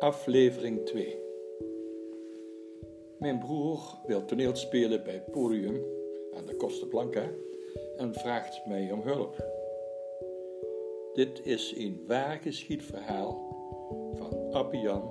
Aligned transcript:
Aflevering 0.00 0.86
2 0.86 1.18
Mijn 3.18 3.38
broer 3.38 3.80
wil 4.06 4.24
toneel 4.24 4.56
spelen 4.56 5.04
bij 5.04 5.22
Podium 5.30 5.82
aan 6.34 6.46
de 6.46 6.56
Costa 6.56 6.86
Blanca 6.86 7.30
en 7.96 8.14
vraagt 8.14 8.66
mij 8.66 8.92
om 8.92 9.00
hulp. 9.00 9.44
Dit 11.12 11.46
is 11.46 11.74
een 11.76 12.04
waar 12.06 12.40
van 14.12 14.52
Appian 14.52 15.02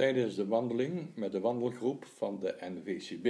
Tijdens 0.03 0.35
de 0.35 0.47
wandeling 0.47 1.15
met 1.15 1.31
de 1.31 1.39
wandelgroep 1.39 2.05
van 2.05 2.39
de 2.39 2.57
NVCB, 2.59 3.23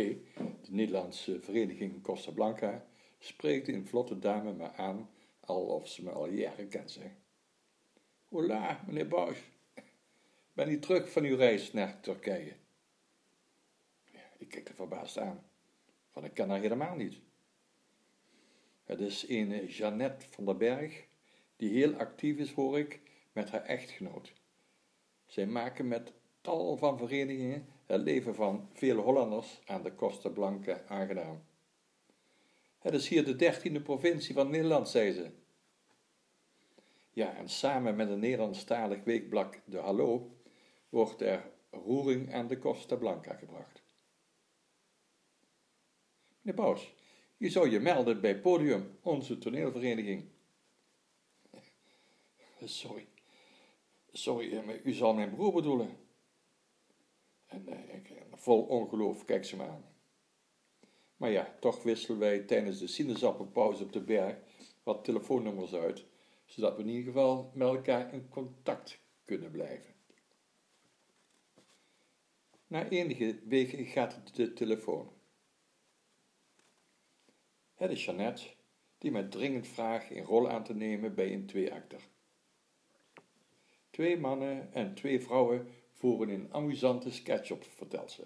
de 0.61 0.69
Nederlandse 0.69 1.41
Vereniging 1.41 2.01
Costa 2.01 2.31
Blanca, 2.31 2.85
spreekt 3.19 3.67
een 3.67 3.87
vlotte 3.87 4.19
dame 4.19 4.53
me 4.53 4.71
aan 4.71 5.09
alsof 5.39 5.87
ze 5.87 6.03
me 6.03 6.11
al 6.11 6.29
jaren 6.29 6.69
kent. 6.69 6.99
Hola, 8.27 8.83
meneer 8.87 9.07
Bouch. 9.07 9.37
Ben 10.53 10.69
u 10.69 10.79
terug 10.79 11.11
van 11.11 11.23
uw 11.23 11.35
reis 11.35 11.73
naar 11.73 11.99
Turkije? 11.99 12.55
ik 14.37 14.49
kijk 14.49 14.69
er 14.69 14.75
verbaasd 14.75 15.17
aan, 15.17 15.43
want 16.13 16.25
ik 16.25 16.33
ken 16.33 16.49
haar 16.49 16.61
helemaal 16.61 16.95
niet. 16.95 17.15
Het 18.83 18.99
is 18.99 19.29
een 19.29 19.65
Jeannette 19.65 20.25
van 20.29 20.45
der 20.45 20.57
Berg, 20.57 21.05
die 21.55 21.69
heel 21.69 21.93
actief 21.93 22.37
is, 22.37 22.51
hoor 22.51 22.79
ik, 22.79 22.99
met 23.31 23.49
haar 23.49 23.63
echtgenoot. 23.63 24.33
Zij 25.25 25.47
maken 25.47 25.87
met 25.87 26.13
tal 26.43 26.77
van 26.77 26.97
verenigingen 26.97 27.65
het 27.85 28.01
leven 28.01 28.35
van 28.35 28.69
vele 28.73 29.01
Hollanders 29.01 29.61
aan 29.65 29.83
de 29.83 29.95
Costa 29.95 30.29
Blanca 30.29 30.83
aangenaam. 30.87 31.43
Het 32.79 32.93
is 32.93 33.07
hier 33.07 33.25
de 33.25 33.35
dertiende 33.35 33.81
provincie 33.81 34.33
van 34.33 34.49
Nederland, 34.49 34.89
zei 34.89 35.11
ze. 35.11 35.31
Ja, 37.11 37.35
en 37.35 37.49
samen 37.49 37.95
met 37.95 38.09
een 38.09 38.19
Nederlandstalig 38.19 39.03
weekblad 39.03 39.55
De 39.65 39.77
Hallo 39.77 40.37
wordt 40.89 41.21
er 41.21 41.51
roering 41.71 42.33
aan 42.33 42.47
de 42.47 42.59
Costa 42.59 42.95
Blanca 42.95 43.33
gebracht. 43.33 43.83
Meneer 46.41 46.61
Paus, 46.63 46.93
je 47.37 47.49
zou 47.49 47.69
je 47.69 47.79
melden 47.79 48.21
bij 48.21 48.39
Podium, 48.39 48.97
onze 49.01 49.37
toneelvereniging. 49.37 50.25
Sorry, 52.65 53.07
sorry, 54.11 54.57
eh, 54.57 54.85
u 54.85 54.91
zal 54.91 55.13
mijn 55.13 55.29
broer 55.29 55.53
bedoelen. 55.53 56.02
En 57.53 57.65
uh, 57.69 57.93
ik, 57.95 58.11
vol 58.31 58.61
ongeloof 58.61 59.25
kijk 59.25 59.45
ze 59.45 59.55
me 59.55 59.63
aan. 59.63 59.85
Maar 61.17 61.31
ja, 61.31 61.55
toch 61.59 61.83
wisselen 61.83 62.19
wij 62.19 62.39
tijdens 62.39 62.79
de 62.79 62.87
sinaasappelpauze 62.87 63.83
op 63.83 63.91
de 63.91 64.01
berg 64.01 64.37
wat 64.83 65.03
telefoonnummers 65.03 65.73
uit, 65.73 66.05
zodat 66.45 66.75
we 66.75 66.81
in 66.81 66.89
ieder 66.89 67.03
geval 67.03 67.51
met 67.53 67.67
elkaar 67.67 68.13
in 68.13 68.29
contact 68.29 68.99
kunnen 69.25 69.51
blijven. 69.51 69.93
Na 72.67 72.89
enige 72.89 73.39
weken 73.45 73.85
gaat 73.85 74.35
de 74.35 74.53
telefoon. 74.53 75.11
Het 77.73 77.91
is 77.91 78.05
Jeannette, 78.05 78.47
die 78.97 79.11
mij 79.11 79.23
dringend 79.23 79.67
vraagt 79.67 80.11
een 80.11 80.23
rol 80.23 80.49
aan 80.49 80.63
te 80.63 80.73
nemen 80.73 81.15
bij 81.15 81.33
een 81.33 81.45
tweeakter. 81.45 82.01
Twee 83.89 84.17
mannen 84.17 84.73
en 84.73 84.93
twee 84.93 85.21
vrouwen 85.21 85.67
voeren 86.03 86.29
een 86.29 86.53
amusante 86.53 87.11
sketch 87.11 87.51
op, 87.51 87.63
vertelt 87.63 88.11
ze. 88.11 88.23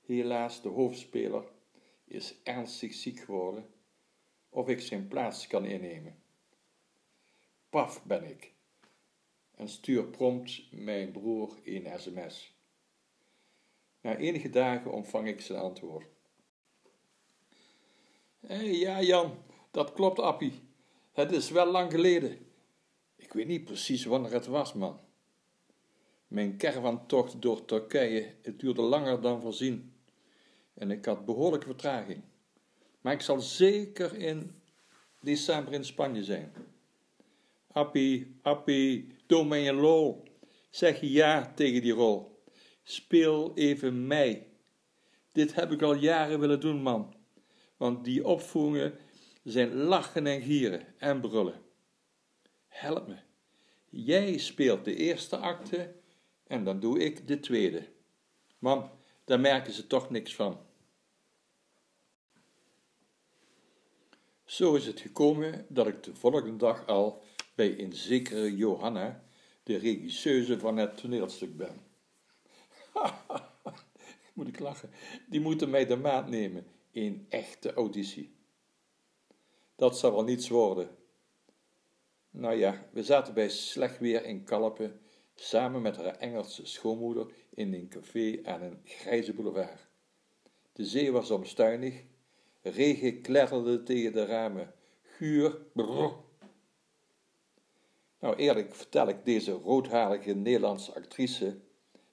Helaas, 0.00 0.62
de 0.62 0.68
hoofdspeler 0.68 1.44
is 2.04 2.34
ernstig 2.42 2.94
ziek 2.94 3.20
geworden, 3.20 3.66
of 4.48 4.68
ik 4.68 4.80
zijn 4.80 5.08
plaats 5.08 5.46
kan 5.46 5.64
innemen. 5.64 6.22
Paf 7.68 8.04
ben 8.04 8.24
ik, 8.24 8.52
en 9.54 9.68
stuur 9.68 10.04
prompt 10.04 10.72
mijn 10.72 11.12
broer 11.12 11.58
een 11.62 12.00
sms. 12.00 12.56
Na 14.00 14.16
enige 14.16 14.50
dagen 14.50 14.92
ontvang 14.92 15.28
ik 15.28 15.40
zijn 15.40 15.58
antwoord. 15.58 16.06
Hey, 18.40 18.72
ja 18.72 19.02
Jan, 19.02 19.38
dat 19.70 19.92
klopt 19.92 20.18
Appie. 20.18 20.60
Het 21.12 21.32
is 21.32 21.50
wel 21.50 21.66
lang 21.66 21.90
geleden. 21.90 22.46
Ik 23.16 23.32
weet 23.32 23.46
niet 23.46 23.64
precies 23.64 24.04
wanneer 24.04 24.32
het 24.32 24.46
was, 24.46 24.72
man. 24.72 25.03
Mijn 26.34 26.56
caravantocht 26.56 27.42
door 27.42 27.64
Turkije 27.64 28.34
het 28.42 28.60
duurde 28.60 28.82
langer 28.82 29.20
dan 29.20 29.40
voorzien 29.40 29.92
en 30.74 30.90
ik 30.90 31.04
had 31.04 31.24
behoorlijke 31.24 31.66
vertraging. 31.66 32.22
Maar 33.00 33.12
ik 33.12 33.20
zal 33.20 33.40
zeker 33.40 34.16
in 34.16 34.62
december 35.20 35.72
in 35.72 35.84
Spanje 35.84 36.24
zijn. 36.24 36.52
Appie, 37.72 38.36
Appie, 38.42 39.14
doe 39.26 39.44
mij 39.44 39.68
een. 39.68 40.16
Zeg 40.70 41.00
ja 41.00 41.52
tegen 41.54 41.82
die 41.82 41.92
rol. 41.92 42.42
Speel 42.82 43.52
even 43.54 44.06
mij. 44.06 44.46
Dit 45.32 45.54
heb 45.54 45.72
ik 45.72 45.82
al 45.82 45.94
jaren 45.94 46.40
willen 46.40 46.60
doen, 46.60 46.82
man. 46.82 47.14
Want 47.76 48.04
die 48.04 48.24
opvoeringen 48.24 48.98
zijn 49.42 49.74
lachen 49.74 50.26
en 50.26 50.42
gieren 50.42 50.86
en 50.98 51.20
brullen. 51.20 51.60
Help 52.68 53.06
me. 53.06 53.16
Jij 53.90 54.38
speelt 54.38 54.84
de 54.84 54.96
eerste 54.96 55.36
acte 55.36 56.02
en 56.46 56.64
dan 56.64 56.80
doe 56.80 56.98
ik 56.98 57.28
de 57.28 57.40
tweede. 57.40 57.88
Mam, 58.58 58.90
daar 59.24 59.40
merken 59.40 59.72
ze 59.72 59.86
toch 59.86 60.10
niks 60.10 60.34
van. 60.34 60.58
Zo 64.44 64.74
is 64.74 64.86
het 64.86 65.00
gekomen 65.00 65.66
dat 65.68 65.86
ik 65.86 66.02
de 66.02 66.14
volgende 66.14 66.56
dag 66.56 66.86
al 66.86 67.22
bij 67.54 67.78
een 67.78 67.92
zekere 67.92 68.56
Johanna, 68.56 69.24
de 69.62 69.76
regisseuse 69.76 70.58
van 70.58 70.76
het 70.76 70.96
toneelstuk 70.96 71.56
ben. 71.56 71.80
Moet 74.34 74.48
ik 74.48 74.58
lachen. 74.58 74.90
Die 75.28 75.40
moeten 75.40 75.70
mij 75.70 75.86
de 75.86 75.96
maat 75.96 76.28
nemen. 76.28 76.66
Een 76.92 77.26
echte 77.28 77.72
auditie. 77.72 78.34
Dat 79.76 79.98
zal 79.98 80.12
wel 80.12 80.24
niets 80.24 80.48
worden. 80.48 80.96
Nou 82.30 82.54
ja, 82.54 82.88
we 82.92 83.02
zaten 83.02 83.34
bij 83.34 83.48
slecht 83.48 83.98
weer 83.98 84.24
in 84.24 84.44
Kalpen 84.44 85.00
samen 85.34 85.82
met 85.82 85.96
haar 85.96 86.16
Engelse 86.16 86.66
schoonmoeder 86.66 87.26
in 87.54 87.74
een 87.74 87.88
café 87.88 88.40
aan 88.42 88.62
een 88.62 88.80
grijze 88.84 89.34
boulevard. 89.34 89.86
De 90.72 90.84
zee 90.84 91.12
was 91.12 91.30
omstuinig, 91.30 92.02
regen 92.62 93.20
kletterde 93.20 93.82
tegen 93.82 94.12
de 94.12 94.24
ramen, 94.24 94.74
guur. 95.02 95.58
Nou 98.18 98.36
eerlijk 98.36 98.74
vertel 98.74 99.08
ik 99.08 99.24
deze 99.24 99.52
roodharige 99.52 100.34
Nederlandse 100.34 100.94
actrice 100.94 101.60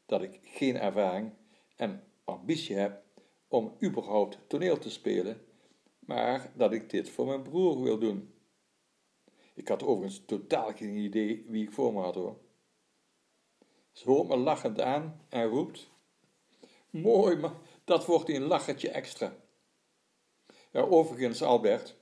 dat 0.05 0.21
ik 0.21 0.39
geen 0.43 0.77
ervaring 0.77 1.31
en 1.75 2.03
ambitie 2.23 2.75
heb 2.75 3.03
om 3.47 3.75
überhaupt 3.83 4.39
toneel 4.47 4.77
te 4.77 4.89
spelen, 4.89 5.45
maar 5.99 6.51
dat 6.55 6.73
ik 6.73 6.89
dit 6.89 7.09
voor 7.09 7.25
mijn 7.25 7.41
broer 7.41 7.81
wil 7.81 7.99
doen. 7.99 8.33
Ik 9.53 9.67
had 9.67 9.83
overigens 9.83 10.23
totaal 10.25 10.73
geen 10.73 10.95
idee 10.95 11.45
wie 11.47 11.63
ik 11.63 11.71
voor 11.71 11.93
me 11.93 11.99
had 11.99 12.15
hoor. 12.15 12.37
Ze 13.91 14.09
hoort 14.09 14.27
me 14.27 14.37
lachend 14.37 14.81
aan 14.81 15.25
en 15.29 15.47
roept: 15.47 15.89
Mooi, 16.89 17.35
maar 17.35 17.53
dat 17.83 18.05
wordt 18.05 18.29
een 18.29 18.43
lachertje 18.43 18.89
extra. 18.89 19.35
Overigens, 20.73 21.41
Albert, 21.41 21.95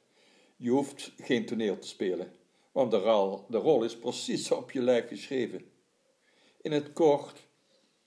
je 0.56 0.70
hoeft 0.70 1.12
geen 1.18 1.46
toneel 1.46 1.80
te 1.80 1.88
spelen, 1.88 2.36
want 2.72 2.92
de 2.92 2.98
rol, 2.98 3.46
de 3.50 3.58
rol 3.58 3.84
is 3.84 3.98
precies 3.98 4.52
op 4.52 4.72
je 4.72 4.82
lijf 4.82 5.08
geschreven. 5.08 5.72
In 6.62 6.72
het 6.72 6.94
kort 6.94 7.48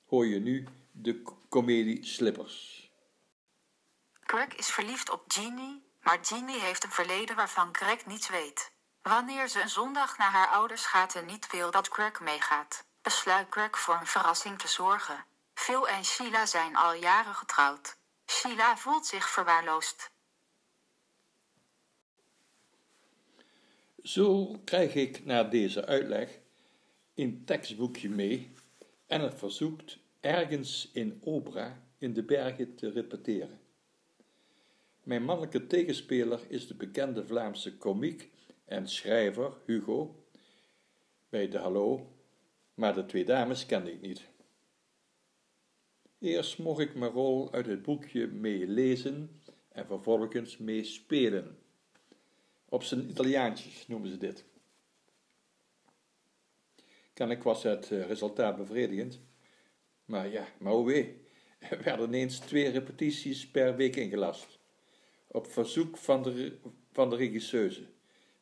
hoor 0.05 0.27
je 0.27 0.41
nu 0.41 0.69
de 0.91 1.23
komedie 1.49 2.05
Slippers. 2.05 2.91
Greg 4.21 4.55
is 4.57 4.71
verliefd 4.71 5.11
op 5.11 5.33
Jeannie, 5.33 5.83
maar 6.01 6.21
Jeannie 6.21 6.61
heeft 6.61 6.85
een 6.85 6.91
verleden 6.91 7.37
waarvan 7.37 7.75
Greg 7.75 8.07
niets 8.07 8.29
weet. 8.29 8.73
Wanneer 9.03 9.49
ze 9.49 9.61
een 9.61 9.69
zondag 9.69 10.19
naar 10.19 10.31
haar 10.31 10.49
ouders 10.49 10.87
gaat 10.87 11.15
en 11.15 11.27
niet 11.27 11.51
wil 11.51 11.71
dat 11.71 11.89
Greg 11.89 12.21
meegaat, 12.21 12.85
besluit 13.03 13.47
Greg 13.51 13.79
voor 13.79 13.95
een 13.95 14.07
verrassing 14.07 14.59
te 14.59 14.69
zorgen. 14.69 15.25
Phil 15.55 15.89
en 15.89 16.05
Sheila 16.05 16.47
zijn 16.47 16.77
al 16.77 16.95
jaren 16.95 17.35
getrouwd. 17.35 17.97
Sheila 18.27 18.77
voelt 18.77 19.07
zich 19.07 19.29
verwaarloosd. 19.29 20.11
Zo 24.03 24.59
krijg 24.65 24.95
ik 24.95 25.25
na 25.25 25.45
deze 25.45 25.87
uitleg 25.87 26.39
een 27.15 27.45
tekstboekje 27.45 28.09
mee 28.09 28.55
en 29.07 29.21
het 29.21 29.39
verzoekt 29.39 29.99
ergens 30.21 30.91
in 30.93 31.21
Obra 31.25 31.83
in 31.99 32.13
de 32.13 32.23
bergen 32.23 32.75
te 32.75 32.91
repeteren. 32.91 33.61
Mijn 35.03 35.25
mannelijke 35.25 35.67
tegenspeler 35.67 36.41
is 36.49 36.67
de 36.67 36.75
bekende 36.75 37.27
Vlaamse 37.27 37.77
komiek 37.77 38.31
en 38.65 38.89
schrijver 38.89 39.53
Hugo 39.67 40.25
bij 41.29 41.49
de 41.49 41.59
Hallo 41.59 42.13
maar 42.75 42.95
de 42.95 43.07
twee 43.07 43.25
dames 43.25 43.67
kende 43.67 43.93
ik 43.93 44.01
niet. 44.01 44.31
Eerst 46.19 46.59
mocht 46.59 46.81
ik 46.81 46.95
mijn 46.95 47.11
rol 47.11 47.53
uit 47.53 47.67
het 47.67 47.83
boekje 47.83 48.27
meelezen 48.27 49.41
en 49.69 49.87
vervolgens 49.87 50.57
meespelen. 50.57 51.59
Op 52.69 52.83
zijn 52.83 53.11
Italiaantjes 53.11 53.87
noemen 53.87 54.11
ze 54.11 54.17
dit. 54.17 54.45
Kennelijk 57.13 57.45
was 57.45 57.63
het 57.63 57.91
eh, 57.91 58.07
resultaat 58.07 58.57
bevredigend. 58.57 59.21
Maar 60.05 60.29
ja, 60.29 60.47
maar 60.59 60.73
hoe 60.73 60.87
wee, 60.87 61.21
er 61.59 61.83
werden 61.83 62.07
ineens 62.07 62.39
twee 62.39 62.69
repetities 62.69 63.51
per 63.51 63.77
week 63.77 63.97
ingelast. 63.97 64.59
Op 65.27 65.47
verzoek 65.47 65.97
van 65.97 66.23
de, 66.23 66.59
van 66.93 67.11
de 67.11 67.17
regisseuse. 67.17 67.87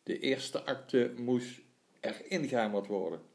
De 0.03 0.19
eerste 0.19 0.63
acte 0.65 1.13
moest 1.17 1.61
er 2.01 2.27
ingehamerd 2.27 2.87
worden. 2.87 3.30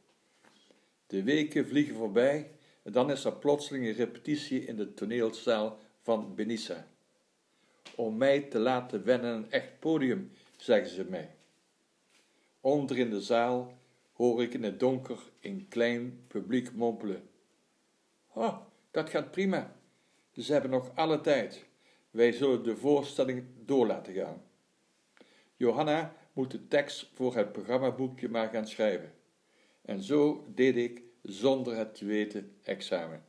De 1.07 1.23
weken 1.23 1.67
vliegen 1.67 1.95
voorbij 1.95 2.51
en 2.83 2.91
dan 2.91 3.11
is 3.11 3.23
er 3.23 3.35
plotseling 3.35 3.85
een 3.85 3.93
repetitie 3.93 4.65
in 4.65 4.75
de 4.75 4.93
toneelzaal 4.93 5.79
van 6.01 6.35
Benissa. 6.35 6.87
Om 7.95 8.17
mij 8.17 8.41
te 8.41 8.59
laten 8.59 9.03
wennen 9.03 9.35
een 9.35 9.51
echt 9.51 9.79
podium, 9.79 10.31
zeggen 10.57 10.89
ze 10.89 11.03
mij. 11.03 11.35
Onder 12.61 12.97
in 12.97 13.09
de 13.09 13.21
zaal 13.21 13.77
hoor 14.13 14.41
ik 14.43 14.53
in 14.53 14.63
het 14.63 14.79
donker 14.79 15.19
een 15.41 15.67
klein 15.69 16.23
publiek 16.27 16.73
mompelen. 16.73 17.29
Oh, 18.33 18.57
dat 18.91 19.09
gaat 19.09 19.31
prima. 19.31 19.75
Ze 20.33 20.51
hebben 20.51 20.71
nog 20.71 20.91
alle 20.95 21.21
tijd. 21.21 21.65
Wij 22.11 22.31
zullen 22.31 22.63
de 22.63 22.77
voorstelling 22.77 23.43
door 23.65 23.87
laten 23.87 24.13
gaan. 24.13 24.43
Johanna 25.55 26.15
moet 26.33 26.51
de 26.51 26.67
tekst 26.67 27.09
voor 27.13 27.35
het 27.35 27.51
programmaboekje 27.51 28.29
maar 28.29 28.49
gaan 28.49 28.67
schrijven. 28.67 29.13
En 29.85 30.03
zo 30.03 30.45
deed 30.55 30.75
ik, 30.75 31.01
zonder 31.21 31.75
het 31.75 31.95
te 31.95 32.05
weten, 32.05 32.51
examen. 32.63 33.25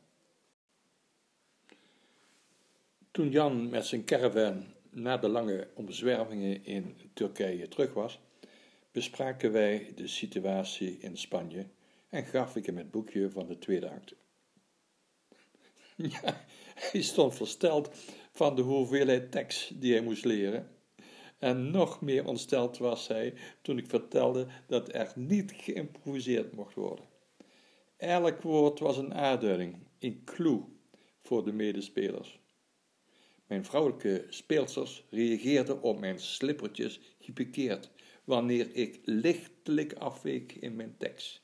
Toen 3.11 3.29
Jan 3.29 3.69
met 3.69 3.85
zijn 3.85 4.05
caravan 4.05 4.65
na 4.89 5.17
de 5.17 5.27
lange 5.27 5.67
omzwervingen 5.73 6.65
in 6.65 6.95
Turkije 7.13 7.67
terug 7.67 7.93
was, 7.93 8.19
bespraken 8.91 9.51
wij 9.51 9.91
de 9.95 10.07
situatie 10.07 10.97
in 10.99 11.17
Spanje 11.17 11.65
en 12.09 12.25
gaf 12.25 12.55
ik 12.55 12.65
hem 12.65 12.77
het 12.77 12.91
boekje 12.91 13.29
van 13.29 13.47
de 13.47 13.57
tweede 13.57 13.89
acte. 13.89 14.15
Ja, 15.95 16.45
hij 16.91 17.01
stond 17.01 17.35
versteld 17.35 17.89
van 18.31 18.55
de 18.55 18.61
hoeveelheid 18.61 19.31
tekst 19.31 19.81
die 19.81 19.93
hij 19.93 20.01
moest 20.01 20.25
leren. 20.25 20.76
En 21.37 21.71
nog 21.71 22.01
meer 22.01 22.25
ontsteld 22.25 22.77
was 22.77 23.07
hij 23.07 23.33
toen 23.61 23.77
ik 23.77 23.87
vertelde 23.87 24.47
dat 24.67 24.93
er 24.93 25.11
niet 25.15 25.53
geïmproviseerd 25.55 26.55
mocht 26.55 26.73
worden. 26.73 27.05
Elk 27.97 28.41
woord 28.41 28.79
was 28.79 28.97
een 28.97 29.13
aanduiding, 29.13 29.75
een 29.99 30.21
clue 30.25 30.63
voor 31.21 31.45
de 31.45 31.51
medespelers. 31.51 32.39
Mijn 33.47 33.65
vrouwelijke 33.65 34.25
speelsters 34.29 35.05
reageerden 35.09 35.81
op 35.81 35.99
mijn 35.99 36.19
slippertjes 36.19 36.99
gepikeerd 37.19 37.91
wanneer 38.23 38.75
ik 38.75 38.99
lichtelijk 39.03 39.93
afweek 39.93 40.51
in 40.51 40.75
mijn 40.75 40.95
tekst. 40.97 41.41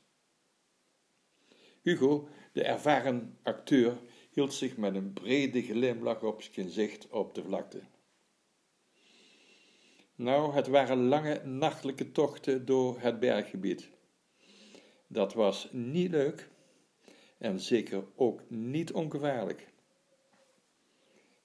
Hugo, 1.81 2.27
de 2.53 2.63
ervaren 2.63 3.37
acteur, 3.43 4.01
hield 4.31 4.53
zich 4.53 4.77
met 4.77 4.95
een 4.95 5.13
brede 5.13 5.61
glimlach 5.61 6.23
op 6.23 6.41
zijn 6.41 6.67
gezicht 6.67 7.07
op 7.09 7.35
de 7.35 7.43
vlakte. 7.43 7.81
Nou, 10.23 10.53
het 10.53 10.67
waren 10.67 11.07
lange 11.07 11.41
nachtelijke 11.43 12.11
tochten 12.11 12.65
door 12.65 12.99
het 12.99 13.19
berggebied. 13.19 13.89
Dat 15.07 15.33
was 15.33 15.69
niet 15.71 16.11
leuk 16.11 16.49
en 17.37 17.59
zeker 17.59 18.03
ook 18.15 18.41
niet 18.49 18.91
ongevaarlijk. 18.91 19.67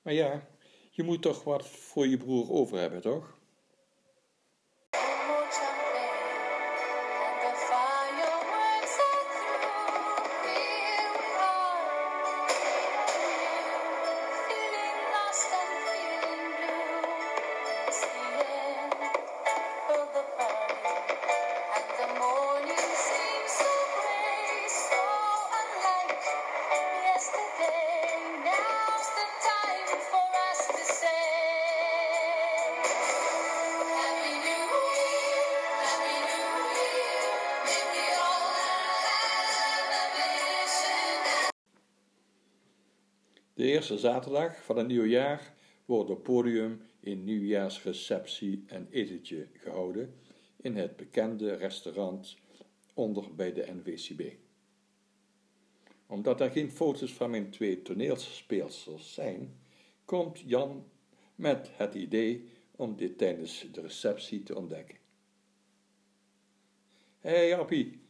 Maar 0.02 0.12
ja, 0.12 0.48
je 0.90 1.02
moet 1.02 1.22
toch 1.22 1.44
wat 1.44 1.66
voor 1.66 2.06
je 2.06 2.16
broer 2.16 2.50
over 2.50 2.78
hebben, 2.78 3.00
toch? 3.00 3.38
De 43.58 43.64
eerste 43.64 43.99
zaterdag 43.99 44.64
van 44.64 44.76
het 44.76 44.87
nieuwe 44.87 45.08
jaar 45.08 45.55
wordt 45.84 46.10
op 46.10 46.22
podium 46.22 46.82
een 47.00 47.25
nieuwjaarsreceptie 47.25 48.64
en 48.66 48.87
etentje 48.90 49.46
gehouden 49.52 50.14
in 50.56 50.76
het 50.76 50.96
bekende 50.96 51.55
restaurant 51.55 52.37
onder 52.94 53.34
bij 53.34 53.52
de 53.52 53.66
NVCB. 53.72 54.32
Omdat 56.06 56.40
er 56.40 56.50
geen 56.50 56.70
foto's 56.70 57.12
van 57.12 57.31
mijn 57.31 57.50
twee 57.50 57.82
toneelspeelsters 57.82 59.14
zijn, 59.14 59.58
komt 60.04 60.40
Jan 60.46 60.84
met 61.34 61.70
het 61.72 61.94
idee 61.94 62.49
om 62.76 62.96
dit 62.96 63.19
tijdens 63.19 63.66
de 63.72 63.81
receptie 63.81 64.43
te 64.43 64.56
ontdekken. 64.56 64.96
Hé 67.19 67.31
hey, 67.31 67.58
Appie, 67.58 68.00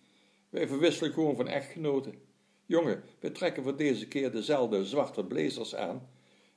wij 0.48 0.68
verwisselen 0.68 1.12
gewoon 1.12 1.36
van 1.36 1.48
echtgenoten. 1.48 2.27
Jongen, 2.68 3.02
we 3.20 3.32
trekken 3.32 3.62
voor 3.62 3.76
deze 3.76 4.08
keer 4.08 4.32
dezelfde 4.32 4.84
zwarte 4.84 5.24
blazers 5.24 5.74
aan 5.74 6.08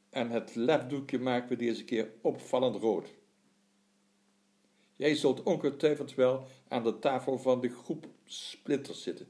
en 0.09 0.29
het 0.29 0.55
lefdoekje 0.55 1.19
maken 1.19 1.49
we 1.49 1.55
deze 1.55 1.85
keer 1.85 2.11
opvallend 2.21 2.75
rood. 2.75 3.13
Jij 4.95 5.15
zult 5.15 5.43
ongetwijfeld 5.43 6.15
wel 6.15 6.47
aan 6.67 6.83
de 6.83 6.99
tafel 6.99 7.37
van 7.37 7.61
de 7.61 7.69
groep 7.69 8.07
splitters 8.25 9.03
zitten. 9.03 9.27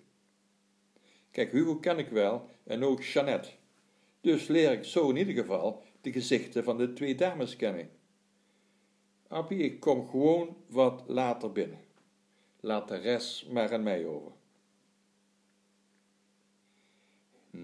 Kijk, 1.31 1.51
Hugo 1.51 1.75
ken 1.75 1.97
ik 1.97 2.09
wel 2.09 2.49
en 2.63 2.83
ook 2.83 3.03
Jeannette. 3.03 3.49
Dus 4.21 4.47
leer 4.47 4.71
ik 4.71 4.83
zo 4.83 5.09
in 5.09 5.17
ieder 5.17 5.33
geval 5.33 5.83
de 6.01 6.11
gezichten 6.11 6.63
van 6.63 6.77
de 6.77 6.93
twee 6.93 7.15
dames 7.15 7.55
kennen. 7.55 7.89
Appie, 9.27 9.63
ik 9.63 9.79
kom 9.79 10.07
gewoon 10.07 10.57
wat 10.67 11.03
later 11.07 11.51
binnen. 11.51 11.79
Laat 12.59 12.87
de 12.87 12.97
rest 12.97 13.49
maar 13.49 13.73
aan 13.73 13.83
mij 13.83 14.05
over. 14.05 14.31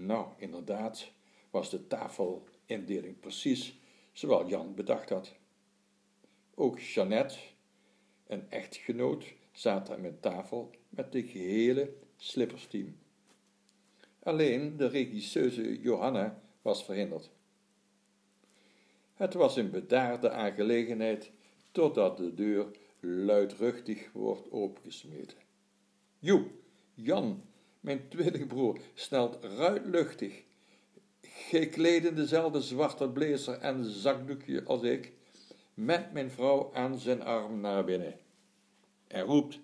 Nou, 0.06 0.26
inderdaad 0.36 1.10
was 1.50 1.70
de 1.70 1.86
tafelindeling 1.86 3.20
precies 3.20 3.78
zoals 4.12 4.50
Jan 4.50 4.74
bedacht 4.74 5.08
had. 5.08 5.34
Ook 6.54 6.78
Jeannette, 6.80 7.38
een 8.26 8.50
echtgenoot, 8.50 9.24
zat 9.52 9.90
aan 9.90 10.00
mijn 10.00 10.20
tafel 10.20 10.70
met 10.88 11.12
de 11.12 11.22
gehele 11.22 11.94
slippersteam. 12.16 12.96
Alleen 14.22 14.76
de 14.76 14.86
regisseuse 14.86 15.80
Johanna 15.80 16.42
was 16.62 16.84
verhinderd. 16.84 17.30
Het 19.14 19.34
was 19.34 19.56
een 19.56 19.70
bedaarde 19.70 20.30
aangelegenheid 20.30 21.30
totdat 21.72 22.16
de 22.16 22.34
deur 22.34 22.66
luidruchtig 23.00 24.12
wordt 24.12 24.50
opengesmeten. 24.50 25.38
Joe, 26.18 26.46
Jan, 26.94 27.42
mijn 27.88 28.08
tweelingbroer, 28.08 28.78
snelt 28.94 29.44
ruidluchtig, 29.44 30.42
gekleed 31.22 32.04
in 32.04 32.14
dezelfde 32.14 32.60
zwarte 32.60 33.08
blazer 33.08 33.58
en 33.58 33.84
zakdoekje 33.84 34.64
als 34.64 34.82
ik, 34.82 35.12
met 35.74 36.12
mijn 36.12 36.30
vrouw 36.30 36.70
aan 36.74 36.98
zijn 36.98 37.22
arm 37.22 37.60
naar 37.60 37.84
binnen. 37.84 38.18
En 39.06 39.22
roept: 39.22 39.58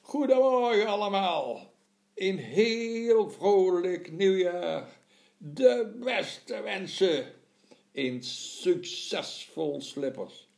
Goedemorgen 0.00 0.86
allemaal! 0.86 1.72
Een 2.14 2.38
heel 2.38 3.30
vrolijk 3.30 4.12
nieuwjaar! 4.12 4.88
De 5.36 5.98
beste 6.04 6.62
wensen! 6.62 7.32
Een 7.92 8.22
succesvol 8.22 9.80
slippers! 9.80 10.48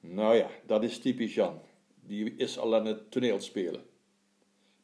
Nou 0.00 0.36
ja, 0.36 0.50
dat 0.66 0.82
is 0.82 0.98
typisch 0.98 1.34
Jan 1.34 1.60
die 2.06 2.34
is 2.34 2.58
al 2.58 2.74
aan 2.74 2.86
het 2.86 3.10
toneel 3.10 3.40
spelen. 3.40 3.84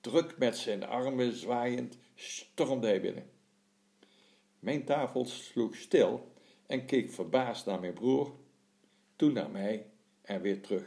Druk 0.00 0.38
met 0.38 0.56
zijn 0.56 0.84
armen 0.84 1.32
zwaaiend 1.32 1.98
stormde 2.14 2.86
hij 2.86 3.00
binnen. 3.00 3.30
Mijn 4.58 4.84
tafel 4.84 5.24
sloeg 5.24 5.76
stil 5.76 6.32
en 6.66 6.86
keek 6.86 7.10
verbaasd 7.10 7.66
naar 7.66 7.80
mijn 7.80 7.92
broer, 7.92 8.34
toen 9.16 9.32
naar 9.32 9.50
mij 9.50 9.90
en 10.22 10.40
weer 10.40 10.62
terug. 10.62 10.86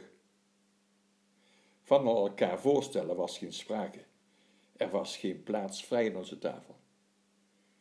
Van 1.82 2.06
elkaar 2.06 2.60
voorstellen 2.60 3.16
was 3.16 3.38
geen 3.38 3.52
sprake. 3.52 4.04
Er 4.76 4.90
was 4.90 5.16
geen 5.16 5.42
plaats 5.42 5.84
vrij 5.84 6.04
in 6.04 6.16
onze 6.16 6.38
tafel. 6.38 6.76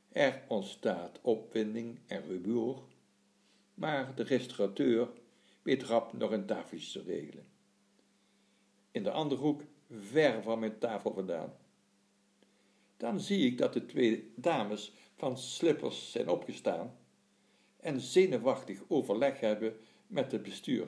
Er 0.09 0.41
ontstaat 0.47 1.19
opwinding 1.21 1.99
en 2.07 2.21
rumoer, 2.21 2.83
maar 3.73 4.15
de 4.15 4.23
restaurateur 4.23 5.09
weet 5.61 5.83
rap 5.83 6.13
nog 6.13 6.31
een 6.31 6.45
tafeltje 6.45 6.99
te 6.99 7.11
regelen. 7.11 7.54
In 8.95 9.03
de 9.03 9.11
andere 9.11 9.41
hoek, 9.41 9.61
ver 9.89 10.43
van 10.43 10.59
mijn 10.59 10.77
tafel 10.79 11.13
vandaan. 11.13 11.53
Dan 12.97 13.19
zie 13.19 13.45
ik 13.45 13.57
dat 13.57 13.73
de 13.73 13.85
twee 13.85 14.31
dames 14.35 14.93
van 15.15 15.37
slippers 15.37 16.11
zijn 16.11 16.29
opgestaan 16.29 16.97
en 17.79 18.01
zenuwachtig 18.01 18.83
overleg 18.87 19.39
hebben 19.39 19.77
met 20.07 20.31
het 20.31 20.43
bestuur. 20.43 20.87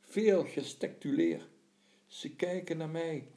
Veel 0.00 0.44
gesticuleer. 0.44 1.48
Ze 2.06 2.34
kijken 2.34 2.76
naar 2.76 2.88
mij, 2.88 3.28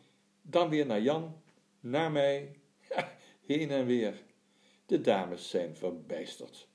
dan 0.42 0.70
weer 0.70 0.86
naar 0.86 1.02
Jan, 1.02 1.42
naar 1.80 2.12
mij, 2.12 2.56
heen 3.46 3.72
en 3.72 3.86
weer. 3.86 4.24
De 4.86 5.02
dames 5.02 5.50
zijn 5.50 5.76
verbijsterd. 5.76 6.68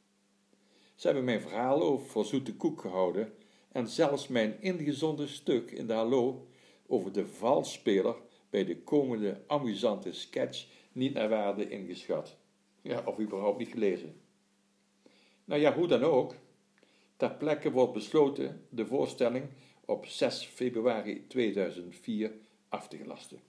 Ze 0.95 1.07
hebben 1.07 1.25
mijn 1.25 1.41
verhaal 1.41 1.83
over 1.83 2.25
zoete 2.25 2.55
koek 2.55 2.81
gehouden 2.81 3.33
en 3.73 3.89
zelfs 3.89 4.29
mijn 4.29 4.61
ingezonde 4.61 5.27
stuk 5.27 5.71
in 5.71 5.87
de 5.87 5.93
hallo 5.93 6.47
over 6.93 7.13
de 7.13 7.27
valspeler 7.27 8.17
bij 8.51 8.65
de 8.65 8.83
komende 8.83 9.41
amusante 9.47 10.13
sketch 10.13 10.67
niet 10.93 11.15
naar 11.15 11.29
waarde 11.29 11.69
ingeschat. 11.69 12.37
Ja, 12.83 13.03
of 13.07 13.19
überhaupt 13.19 13.59
niet 13.59 13.69
gelezen. 13.69 14.21
Nou 15.45 15.61
ja, 15.61 15.75
hoe 15.75 15.87
dan 15.87 16.03
ook. 16.03 16.35
Ter 17.17 17.35
plekke 17.35 17.71
wordt 17.71 17.93
besloten 17.93 18.67
de 18.69 18.87
voorstelling 18.87 19.45
op 19.85 20.07
6 20.07 20.45
februari 20.45 21.27
2004 21.27 22.33
af 22.69 22.89
te 22.89 22.97
gelasten. 22.97 23.41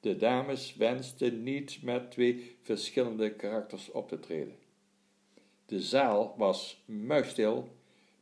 De 0.00 0.16
dames 0.16 0.76
wensten 0.76 1.42
niet 1.42 1.82
met 1.82 2.10
twee 2.10 2.56
verschillende 2.62 3.34
karakters 3.34 3.90
op 3.90 4.08
te 4.08 4.20
treden. 4.20 4.56
De 5.66 5.80
zaal 5.80 6.34
was 6.36 6.82
muisstil 6.86 7.68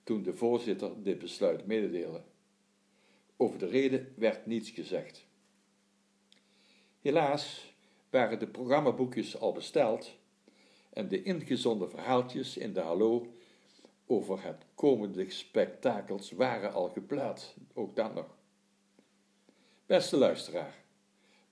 toen 0.04 0.22
de 0.22 0.32
voorzitter 0.32 1.02
dit 1.02 1.18
besluit 1.18 1.66
mededeelde. 1.66 2.22
Over 3.40 3.58
de 3.58 3.66
reden 3.66 4.12
werd 4.16 4.46
niets 4.46 4.70
gezegd. 4.70 5.26
Helaas 7.00 7.74
waren 8.10 8.38
de 8.38 8.46
programmaboekjes 8.46 9.38
al 9.38 9.52
besteld 9.52 10.16
en 10.92 11.08
de 11.08 11.22
ingezonden 11.22 11.90
verhaaltjes 11.90 12.56
in 12.56 12.72
de 12.72 12.80
hallo 12.80 13.34
over 14.06 14.42
het 14.42 14.64
komende 14.74 15.30
spektakels 15.30 16.30
waren 16.30 16.72
al 16.72 16.88
geplaatst, 16.88 17.56
ook 17.74 17.96
dan 17.96 18.14
nog. 18.14 18.36
Beste 19.86 20.16
luisteraar, 20.16 20.84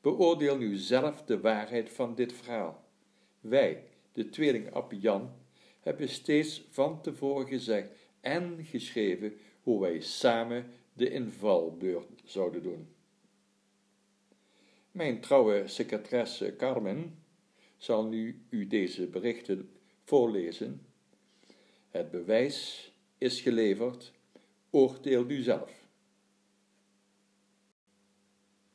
beoordeel 0.00 0.56
nu 0.56 0.76
zelf 0.76 1.22
de 1.22 1.40
waarheid 1.40 1.90
van 1.90 2.14
dit 2.14 2.32
verhaal. 2.32 2.84
Wij, 3.40 3.84
de 4.12 4.28
tweeling 4.28 4.72
Appie 4.72 5.00
Jan, 5.00 5.32
hebben 5.80 6.08
steeds 6.08 6.66
van 6.70 7.02
tevoren 7.02 7.46
gezegd 7.46 7.90
en 8.20 8.64
geschreven 8.64 9.38
hoe 9.62 9.80
wij 9.80 10.00
samen 10.00 10.66
de 10.98 11.10
invalbeurt 11.10 12.22
zouden 12.24 12.62
doen. 12.62 12.94
Mijn 14.90 15.20
trouwe 15.20 15.68
secretaresse 15.68 16.56
Carmen 16.56 17.24
zal 17.76 18.04
nu 18.04 18.46
u 18.50 18.66
deze 18.66 19.06
berichten 19.06 19.78
voorlezen. 20.04 20.86
Het 21.88 22.10
bewijs 22.10 22.92
is 23.18 23.40
geleverd, 23.40 24.12
oordeel 24.70 25.30
u 25.30 25.42
zelf. 25.42 25.70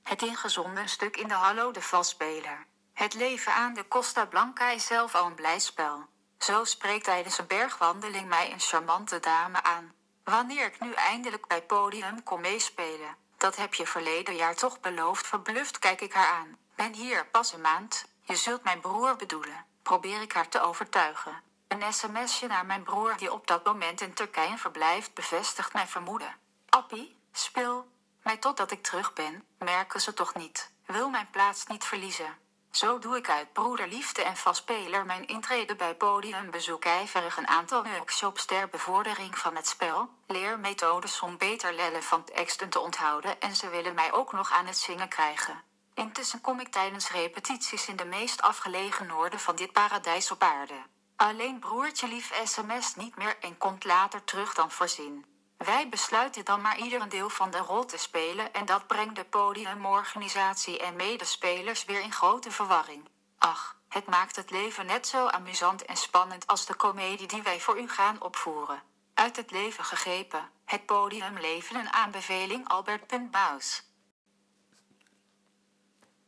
Het 0.02 0.22
ingezonden 0.22 0.90
stuk 0.90 1.18
in 1.18 1.28
de 1.28 1.34
Hallo 1.34 1.72
de 1.72 1.82
Valspeler. 1.82 2.66
Het 2.94 3.14
leven 3.14 3.54
aan 3.54 3.74
de 3.74 3.88
Costa 3.88 4.26
Blanca 4.26 4.72
is 4.72 4.86
zelf 4.86 5.16
al 5.16 5.26
een 5.26 5.36
blij 5.36 5.60
spel. 5.60 6.06
Zo 6.38 6.64
spreekt 6.64 7.04
tijdens 7.04 7.38
een 7.38 7.48
bergwandeling 7.48 8.28
mij 8.28 8.52
een 8.52 8.60
charmante 8.60 9.20
dame 9.20 9.64
aan. 9.64 9.94
Wanneer 10.24 10.66
ik 10.66 10.80
nu 10.80 10.92
eindelijk 10.92 11.48
bij 11.48 11.62
podium 11.62 12.24
kom 12.24 12.42
meespelen, 12.42 13.16
dat 13.38 13.56
heb 13.56 13.74
je 13.74 13.88
verleden 13.88 14.36
jaar 14.36 14.56
toch 14.56 14.80
beloofd, 14.80 15.28
verbluft 15.28 15.80
kijk 15.80 16.02
ik 16.02 16.14
haar 16.14 16.28
aan. 16.28 16.58
Ben 16.76 16.94
hier 16.94 17.26
pas 17.26 17.54
een 17.54 17.62
maand, 17.62 18.06
je 18.22 18.36
zult 18.36 18.64
mijn 18.64 18.80
broer 18.80 19.16
bedoelen. 19.16 19.66
Probeer 19.82 20.22
ik 20.22 20.34
haar 20.34 20.50
te 20.50 20.62
overtuigen. 20.62 21.42
Een 21.68 21.94
sms'je 21.94 22.48
naar 22.48 22.66
mijn 22.66 22.84
broer 22.84 23.18
die 23.18 23.34
op 23.34 23.48
dat 23.48 23.66
moment 23.66 24.02
in 24.02 24.14
Turkije 24.14 24.58
verblijft 24.58 25.14
bevestigt 25.14 25.74
mijn 25.74 25.88
vermoeden. 25.88 26.36
Appie, 26.70 27.18
speel 27.32 27.88
mij 28.24 28.38
totdat 28.38 28.72
ik 28.72 28.84
terug 28.84 29.14
ben, 29.14 29.46
merken 29.58 30.02
ze 30.02 30.14
toch 30.14 30.34
niet. 30.34 30.72
Wil 30.86 31.10
mijn 31.10 31.30
plaats 31.30 31.68
niet 31.68 31.84
verliezen. 31.84 32.38
Zo 32.74 33.00
doe 33.00 33.18
ik 33.18 33.30
uit 33.30 33.54
broederliefde 33.54 34.24
en 34.24 34.38
vastspeler 34.38 35.06
mijn 35.06 35.28
intrede 35.28 35.76
bij 35.76 35.96
podium 35.96 36.52
bezoek 36.52 36.86
ijverig 36.86 37.38
een 37.38 37.48
aantal 37.48 37.84
workshops 37.84 38.46
ter 38.46 38.70
bevordering 38.70 39.38
van 39.38 39.56
het 39.56 39.68
spel, 39.68 40.10
leer 40.28 40.60
methodes 40.60 41.20
om 41.20 41.38
beter 41.38 41.74
lellen 41.74 42.04
van 42.04 42.24
teksten 42.24 42.70
te 42.70 42.80
onthouden 42.80 43.42
en 43.42 43.56
ze 43.56 43.70
willen 43.70 43.96
mij 43.96 44.12
ook 44.12 44.32
nog 44.32 44.52
aan 44.52 44.66
het 44.66 44.78
zingen 44.78 45.08
krijgen. 45.08 45.64
Intussen 45.94 46.42
kom 46.42 46.60
ik 46.60 46.68
tijdens 46.68 47.12
repetities 47.12 47.88
in 47.88 47.96
de 47.96 48.06
meest 48.06 48.42
afgelegen 48.42 49.08
noorden 49.08 49.40
van 49.40 49.56
dit 49.56 49.72
paradijs 49.72 50.32
op 50.32 50.44
aarde. 50.44 50.84
Alleen 51.16 51.60
broertje 51.60 52.08
lief 52.08 52.32
sms 52.44 52.96
niet 52.96 53.16
meer 53.16 53.38
en 53.40 53.58
komt 53.58 53.84
later 53.84 54.24
terug 54.24 54.54
dan 54.54 54.72
voorzien. 54.72 55.33
Wij 55.66 55.90
besluiten 55.90 56.46
dan 56.46 56.62
maar 56.62 56.78
ieder 56.78 57.02
een 57.02 57.10
deel 57.10 57.30
van 57.30 57.52
de 57.52 57.58
rol 57.58 57.86
te 57.86 57.98
spelen 57.98 58.54
en 58.54 58.66
dat 58.66 58.88
brengt 58.88 59.16
de 59.16 59.24
podiumorganisatie 59.24 60.80
en 60.80 60.96
medespelers 60.96 61.86
weer 61.86 62.02
in 62.02 62.12
grote 62.12 62.52
verwarring. 62.52 63.10
Ach, 63.38 63.78
het 63.90 64.06
maakt 64.08 64.36
het 64.36 64.52
leven 64.52 64.86
net 64.86 65.08
zo 65.08 65.28
amusant 65.28 65.86
en 65.86 65.98
spannend 65.98 66.48
als 66.48 66.66
de 66.66 66.74
komedie 66.74 67.28
die 67.28 67.42
wij 67.42 67.60
voor 67.60 67.80
u 67.80 67.90
gaan 67.90 68.22
opvoeren. 68.22 68.84
Uit 69.14 69.36
het 69.36 69.52
leven 69.52 69.84
gegrepen, 69.84 70.50
het 70.66 70.86
podiumleven 70.86 71.76
een 71.76 71.94
aanbeveling 71.94 72.68
Albert 72.68 73.32
Buis. 73.32 73.84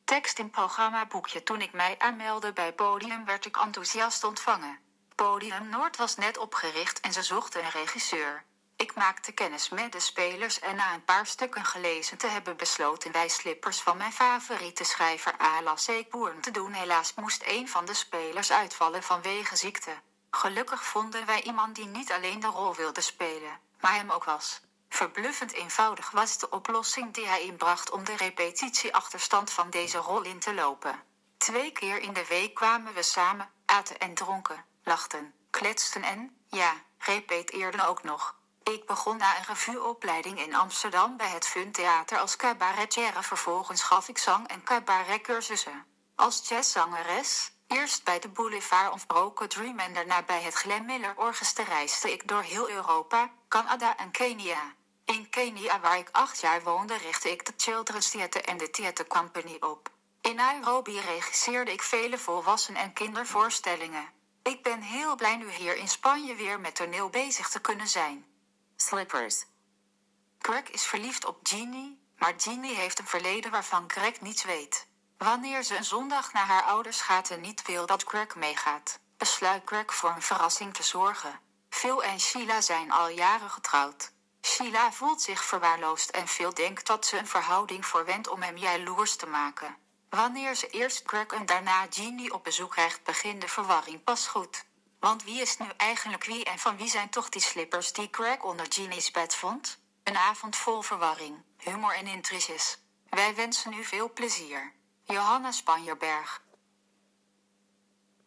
Tekst 0.05 0.39
in 0.39 0.49
programma 0.49 1.05
boekje 1.05 1.43
Toen 1.43 1.61
ik 1.61 1.73
mij 1.73 1.95
aanmeldde 1.97 2.53
bij 2.53 2.73
Podium 2.73 3.25
werd 3.25 3.45
ik 3.45 3.57
enthousiast 3.57 4.23
ontvangen. 4.23 4.79
Podium 5.15 5.69
Noord 5.69 5.97
was 5.97 6.15
net 6.15 6.37
opgericht 6.37 6.99
en 6.99 7.13
ze 7.13 7.23
zochten 7.23 7.63
een 7.63 7.71
regisseur. 7.71 8.45
Ik 8.77 8.95
maakte 8.95 9.31
kennis 9.31 9.69
met 9.69 9.91
de 9.91 9.99
spelers 9.99 10.59
en 10.59 10.75
na 10.75 10.93
een 10.93 11.03
paar 11.03 11.27
stukken 11.27 11.65
gelezen 11.65 12.17
te 12.17 12.27
hebben 12.27 12.57
besloten 12.57 13.11
wij 13.11 13.27
slippers 13.27 13.81
van 13.81 13.97
mijn 13.97 14.11
favoriete 14.11 14.83
schrijver 14.83 15.37
Ala 15.37 15.75
Seekboern 15.75 16.41
te 16.41 16.51
doen. 16.51 16.73
Helaas 16.73 17.13
moest 17.13 17.43
een 17.45 17.69
van 17.69 17.85
de 17.85 17.93
spelers 17.93 18.51
uitvallen 18.51 19.03
vanwege 19.03 19.55
ziekte. 19.55 20.01
Gelukkig 20.29 20.85
vonden 20.85 21.25
wij 21.25 21.41
iemand 21.41 21.75
die 21.75 21.85
niet 21.85 22.11
alleen 22.11 22.39
de 22.39 22.47
rol 22.47 22.75
wilde 22.75 23.01
spelen, 23.01 23.59
maar 23.79 23.93
hem 23.93 24.11
ook 24.11 24.23
was. 24.23 24.61
Verbluffend 24.89 25.51
eenvoudig 25.51 26.11
was 26.11 26.37
de 26.37 26.49
oplossing 26.49 27.13
die 27.13 27.27
hij 27.27 27.41
inbracht 27.41 27.91
om 27.91 28.03
de 28.03 28.15
repetitieachterstand 28.15 29.51
van 29.51 29.69
deze 29.69 29.97
rol 29.97 30.21
in 30.21 30.39
te 30.39 30.53
lopen. 30.53 31.03
Twee 31.37 31.71
keer 31.71 31.97
in 31.97 32.13
de 32.13 32.25
week 32.27 32.53
kwamen 32.53 32.93
we 32.93 33.03
samen, 33.03 33.49
aten 33.65 33.99
en 33.99 34.13
dronken, 34.13 34.65
lachten, 34.83 35.33
kletsten 35.49 36.03
en, 36.03 36.37
ja, 36.47 36.73
repeteerden 36.97 37.87
ook 37.87 38.03
nog. 38.03 38.35
Ik 38.73 38.85
begon 38.85 39.17
na 39.17 39.37
een 39.37 39.43
revueopleiding 39.43 40.39
in 40.39 40.55
Amsterdam 40.55 41.17
bij 41.17 41.29
het 41.29 41.47
Fun 41.47 41.71
Theater 41.71 42.19
als 42.19 42.35
cabaretière. 42.35 43.23
Vervolgens 43.23 43.83
gaf 43.83 44.07
ik 44.07 44.17
zang- 44.17 44.47
en 44.47 44.63
cabaretcursussen. 44.63 45.85
Als 46.15 46.47
jazzzangeres, 46.47 47.51
eerst 47.67 48.03
bij 48.03 48.19
de 48.19 48.27
Boulevard 48.27 48.93
of 48.93 49.07
Broken 49.07 49.49
Dream 49.49 49.79
en 49.79 49.93
daarna 49.93 50.23
bij 50.23 50.41
het 50.41 50.53
Glenn 50.53 50.85
Miller 50.85 51.13
Orchestra 51.17 51.63
reisde 51.63 52.11
ik 52.11 52.27
door 52.27 52.41
heel 52.41 52.69
Europa, 52.69 53.31
Canada 53.47 53.97
en 53.97 54.11
Kenia. 54.11 54.73
In 55.05 55.29
Kenia, 55.29 55.79
waar 55.79 55.97
ik 55.97 56.09
acht 56.11 56.39
jaar 56.39 56.63
woonde, 56.63 56.97
richtte 56.97 57.31
ik 57.31 57.45
de 57.45 57.53
Children's 57.57 58.09
Theater 58.09 58.43
en 58.43 58.57
de 58.57 58.69
Theater 58.69 59.07
Company 59.07 59.57
op. 59.59 59.89
In 60.21 60.35
Nairobi 60.35 60.99
regisseerde 60.99 61.71
ik 61.71 61.81
vele 61.81 62.17
volwassen- 62.17 62.75
en 62.75 62.93
kindervoorstellingen. 62.93 64.09
Ik 64.43 64.63
ben 64.63 64.81
heel 64.81 65.15
blij 65.15 65.35
nu 65.35 65.51
hier 65.51 65.75
in 65.75 65.87
Spanje 65.87 66.35
weer 66.35 66.59
met 66.59 66.75
toneel 66.75 67.09
bezig 67.09 67.49
te 67.49 67.59
kunnen 67.59 67.87
zijn. 67.87 68.25
Slippers. 68.77 69.45
Greg 70.39 70.69
is 70.69 70.85
verliefd 70.85 71.25
op 71.25 71.47
Jeannie, 71.47 71.99
maar 72.17 72.35
Jeannie 72.35 72.75
heeft 72.75 72.99
een 72.99 73.07
verleden 73.07 73.51
waarvan 73.51 73.89
Greg 73.91 74.21
niets 74.21 74.43
weet. 74.43 74.87
Wanneer 75.17 75.63
ze 75.63 75.77
een 75.77 75.83
zondag 75.83 76.33
naar 76.33 76.45
haar 76.45 76.63
ouders 76.63 77.01
gaat 77.01 77.29
en 77.29 77.41
niet 77.41 77.65
wil 77.65 77.85
dat 77.85 78.03
Greg 78.03 78.35
meegaat, 78.35 78.99
besluit 79.17 79.61
Greg 79.65 79.95
voor 79.95 80.09
een 80.09 80.21
verrassing 80.21 80.73
te 80.73 80.83
zorgen. 80.83 81.39
Phil 81.69 82.03
en 82.03 82.19
Sheila 82.19 82.61
zijn 82.61 82.91
al 82.91 83.09
jaren 83.09 83.49
getrouwd. 83.49 84.11
Sheila 84.41 84.91
voelt 84.91 85.21
zich 85.21 85.43
verwaarloosd 85.43 86.09
en 86.09 86.27
Phil 86.27 86.53
denkt 86.53 86.87
dat 86.87 87.05
ze 87.05 87.17
een 87.17 87.27
verhouding 87.27 87.85
voorwendt 87.85 88.27
om 88.27 88.41
hem 88.41 88.57
jaloers 88.57 89.15
te 89.15 89.25
maken. 89.25 89.77
Wanneer 90.09 90.55
ze 90.55 90.67
eerst 90.67 91.01
Greg 91.05 91.27
en 91.27 91.45
daarna 91.45 91.87
Jeannie 91.87 92.33
op 92.33 92.43
bezoek 92.43 92.71
krijgt, 92.71 93.03
begint 93.03 93.41
de 93.41 93.47
verwarring 93.47 94.03
pas 94.03 94.27
goed. 94.27 94.65
Want 94.99 95.23
wie 95.23 95.41
is 95.41 95.57
nu 95.57 95.65
eigenlijk 95.77 96.23
wie 96.23 96.43
en 96.43 96.59
van 96.59 96.77
wie 96.77 96.89
zijn 96.89 97.09
toch 97.09 97.29
die 97.29 97.41
slippers 97.41 97.93
die 97.93 98.07
Greg 98.11 98.41
onder 98.41 98.67
Jeannie's 98.67 99.11
bed 99.11 99.35
vond? 99.35 99.79
Een 100.03 100.17
avond 100.17 100.55
vol 100.55 100.81
verwarring, 100.81 101.43
humor 101.57 101.95
en 101.95 102.07
intriges. 102.07 102.77
Wij 103.09 103.35
wensen 103.35 103.73
u 103.73 103.83
veel 103.83 104.13
plezier. 104.13 104.73
Johanna 105.03 105.51
Spanjerberg. 105.51 106.43